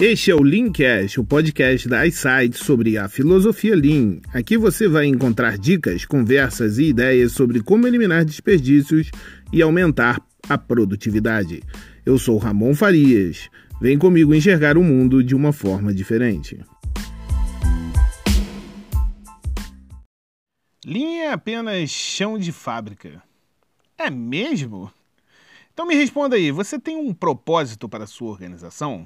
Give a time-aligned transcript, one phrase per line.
[0.00, 4.20] Este é o Leancast, o podcast da iSight sobre a filosofia Lean.
[4.32, 9.10] Aqui você vai encontrar dicas, conversas e ideias sobre como eliminar desperdícios
[9.52, 11.64] e aumentar a produtividade.
[12.06, 13.50] Eu sou Ramon Farias.
[13.80, 16.64] Vem comigo enxergar o mundo de uma forma diferente.
[20.86, 23.20] Lean é apenas chão de fábrica.
[23.98, 24.92] É mesmo?
[25.74, 29.04] Então me responda aí, você tem um propósito para a sua organização?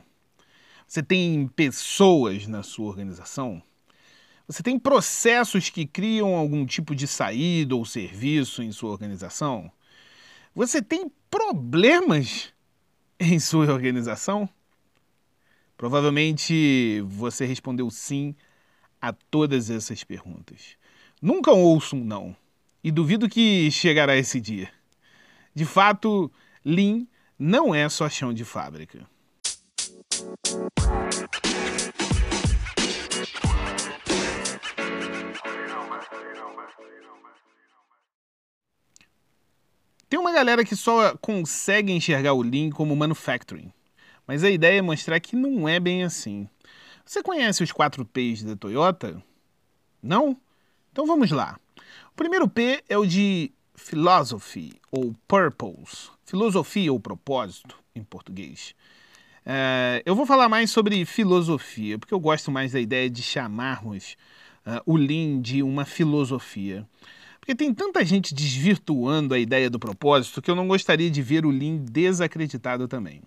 [0.93, 3.63] Você tem pessoas na sua organização?
[4.47, 9.73] Você tem processos que criam algum tipo de saída ou serviço em sua organização?
[10.55, 12.53] Você tem problemas
[13.19, 14.47] em sua organização?
[15.79, 18.37] Provavelmente você respondeu sim
[19.01, 20.77] a todas essas perguntas.
[21.23, 22.37] Nunca ouço um não
[22.85, 24.71] e duvido que chegará esse dia.
[25.55, 26.31] De fato,
[26.63, 27.07] Lean
[27.39, 29.11] não é só chão de fábrica.
[40.08, 43.72] Tem uma galera que só consegue enxergar o Lean como manufacturing,
[44.27, 46.48] mas a ideia é mostrar que não é bem assim.
[47.05, 49.22] Você conhece os 4 P's da Toyota?
[50.03, 50.36] Não?
[50.91, 51.58] Então vamos lá.
[52.10, 58.75] O primeiro P é o de philosophy ou purpose, filosofia ou propósito em português.
[59.45, 64.17] É, eu vou falar mais sobre filosofia, porque eu gosto mais da ideia de chamarmos
[64.67, 66.87] uh, o Lean de uma filosofia.
[67.41, 71.45] Porque tem tanta gente desvirtuando a ideia do propósito que eu não gostaria de ver
[71.45, 73.21] o Lean desacreditado também.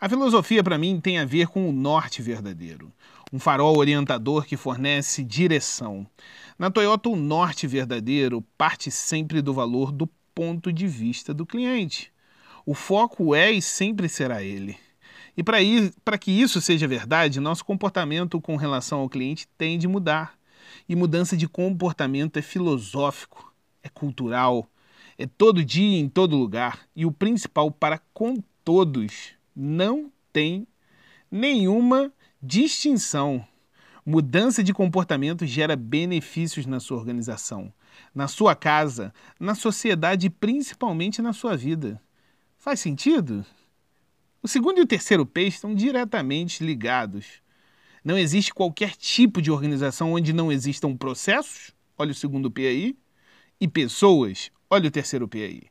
[0.00, 2.92] A filosofia, para mim, tem a ver com o norte verdadeiro,
[3.32, 6.06] um farol orientador que fornece direção.
[6.56, 12.12] Na Toyota, o norte verdadeiro parte sempre do valor do ponto de vista do cliente.
[12.64, 14.76] O foco é e sempre será ele.
[15.38, 20.36] E para que isso seja verdade, nosso comportamento com relação ao cliente tem de mudar.
[20.88, 24.68] E mudança de comportamento é filosófico, é cultural,
[25.16, 26.80] é todo dia, em todo lugar.
[26.94, 30.66] E o principal, para com todos, não tem
[31.30, 32.12] nenhuma
[32.42, 33.46] distinção.
[34.04, 37.72] Mudança de comportamento gera benefícios na sua organização,
[38.12, 42.02] na sua casa, na sociedade e principalmente na sua vida.
[42.58, 43.46] Faz sentido?
[44.40, 47.42] O segundo e o terceiro P estão diretamente ligados.
[48.04, 52.96] Não existe qualquer tipo de organização onde não existam processos, olha o segundo P aí,
[53.60, 55.62] e pessoas, olha o terceiro P aí.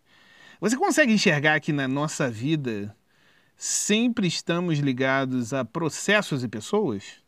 [0.59, 2.95] Você consegue enxergar que na nossa vida
[3.55, 7.23] sempre estamos ligados a processos e pessoas?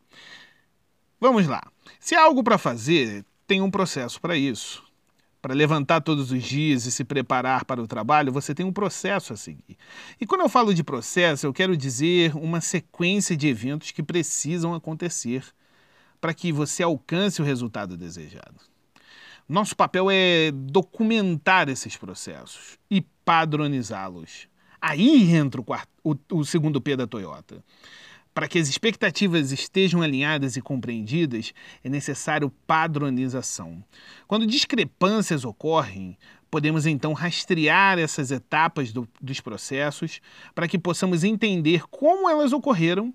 [1.22, 1.62] Vamos lá.
[2.00, 4.89] Se há algo para fazer, tem um processo para isso
[5.42, 9.34] para levantar todos os dias e se preparar para o trabalho, você tem um processo
[9.34, 9.78] a seguir.
[10.20, 14.74] E quando eu falo de processo, eu quero dizer uma sequência de eventos que precisam
[14.74, 15.44] acontecer
[16.20, 18.56] para que você alcance o resultado desejado.
[19.48, 24.48] Nosso papel é documentar esses processos e padronizá-los.
[24.82, 27.64] Aí entra o, quarto, o, o segundo P da Toyota.
[28.34, 31.54] Para que as expectativas estejam alinhadas e compreendidas,
[31.84, 33.84] é necessário padronização.
[34.28, 36.18] Quando discrepâncias ocorrem,
[36.50, 40.22] podemos então rastrear essas etapas do, dos processos
[40.56, 43.14] para que possamos entender como elas ocorreram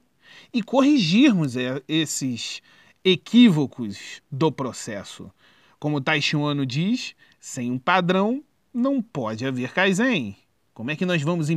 [0.53, 2.61] e corrigirmos é, esses
[3.05, 5.31] equívocos do processo.
[5.79, 8.43] Como Taishi Ono diz, sem um padrão
[8.73, 10.37] não pode haver Kaizen.
[10.73, 11.49] Como é que nós vamos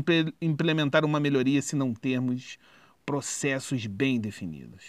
[0.41, 2.57] implementar uma melhoria se não termos
[3.07, 4.83] processos bem definidos.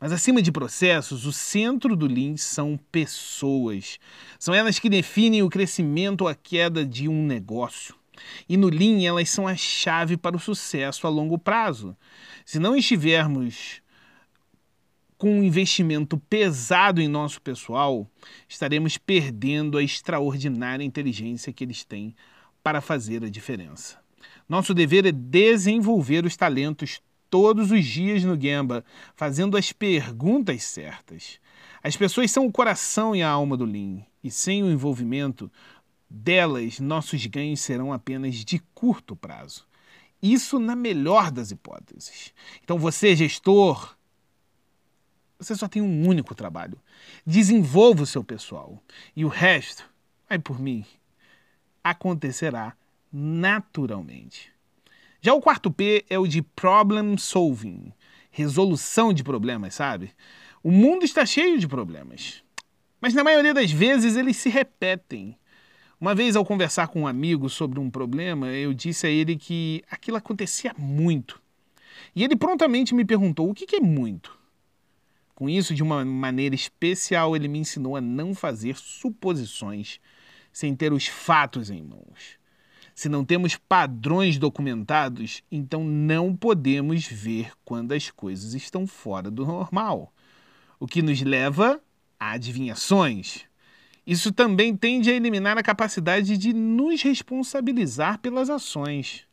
[0.00, 4.00] Mas acima de processos, o centro do Lean são pessoas.
[4.36, 7.94] São elas que definem o crescimento ou a queda de um negócio.
[8.48, 11.96] E no Lean, elas são a chave para o sucesso a longo prazo.
[12.44, 13.80] Se não estivermos
[15.16, 18.10] com um investimento pesado em nosso pessoal,
[18.48, 22.12] estaremos perdendo a extraordinária inteligência que eles têm
[22.60, 24.00] para fazer a diferença.
[24.48, 27.00] Nosso dever é desenvolver os talentos
[27.32, 28.84] todos os dias no Gemba,
[29.16, 31.40] fazendo as perguntas certas.
[31.82, 35.50] As pessoas são o coração e a alma do Lean, e sem o envolvimento
[36.10, 39.66] delas, nossos ganhos serão apenas de curto prazo.
[40.22, 42.34] Isso na melhor das hipóteses.
[42.62, 43.96] Então, você, gestor,
[45.38, 46.78] você só tem um único trabalho.
[47.26, 48.78] Desenvolva o seu pessoal.
[49.16, 49.88] E o resto,
[50.28, 50.84] vai por mim,
[51.82, 52.76] acontecerá
[53.10, 54.51] naturalmente.
[55.24, 57.92] Já o quarto P é o de problem solving,
[58.28, 60.10] resolução de problemas, sabe?
[60.64, 62.42] O mundo está cheio de problemas,
[63.00, 65.38] mas na maioria das vezes eles se repetem.
[66.00, 69.84] Uma vez, ao conversar com um amigo sobre um problema, eu disse a ele que
[69.88, 71.40] aquilo acontecia muito.
[72.16, 74.36] E ele prontamente me perguntou o que é muito.
[75.36, 80.00] Com isso, de uma maneira especial, ele me ensinou a não fazer suposições
[80.52, 82.41] sem ter os fatos em mãos.
[82.94, 89.46] Se não temos padrões documentados, então não podemos ver quando as coisas estão fora do
[89.46, 90.12] normal,
[90.78, 91.80] o que nos leva
[92.18, 93.44] a adivinhações.
[94.06, 99.26] Isso também tende a eliminar a capacidade de nos responsabilizar pelas ações.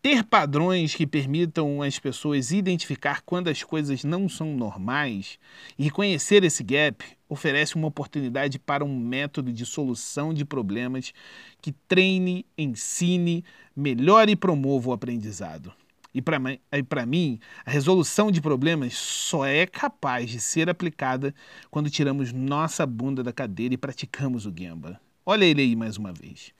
[0.00, 5.40] Ter padrões que permitam às pessoas identificar quando as coisas não são normais
[5.76, 11.12] e reconhecer esse gap oferece uma oportunidade para um método de solução de problemas
[11.60, 15.72] que treine, ensine, melhore e promova o aprendizado.
[16.14, 21.34] E para mim, a resolução de problemas só é capaz de ser aplicada
[21.70, 25.00] quando tiramos nossa bunda da cadeira e praticamos o Gemba.
[25.26, 26.52] Olha ele aí mais uma vez.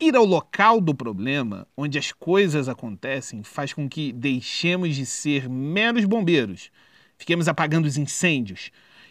[0.00, 5.48] Ir ao local do problema, onde as coisas acontecem, faz com que deixemos de ser
[5.48, 6.70] meros bombeiros,
[7.16, 8.70] fiquemos apagando os incêndios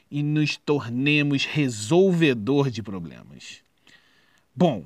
[0.09, 3.63] e nos tornemos resolvedor de problemas.
[4.53, 4.85] Bom,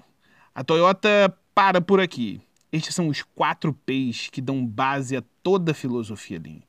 [0.54, 2.40] a Toyota para por aqui.
[2.72, 6.62] Estes são os quatro P's que dão base a toda a filosofia Lean.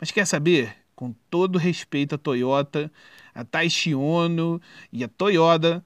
[0.00, 0.74] Mas quer saber?
[0.96, 2.90] Com todo respeito à Toyota,
[3.34, 4.60] a Taishi Ono
[4.92, 5.84] e a Toyota,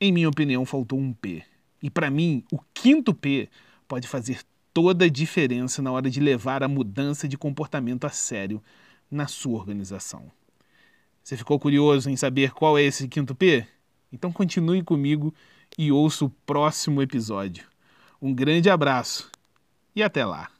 [0.00, 1.44] em minha opinião, faltou um P.
[1.82, 3.48] E para mim, o quinto P
[3.86, 4.40] pode fazer
[4.72, 8.62] toda a diferença na hora de levar a mudança de comportamento a sério
[9.10, 10.30] na sua organização.
[11.22, 13.66] Você ficou curioso em saber qual é esse quinto P?
[14.12, 15.34] Então continue comigo
[15.76, 17.66] e ouça o próximo episódio.
[18.20, 19.30] Um grande abraço
[19.94, 20.57] e até lá!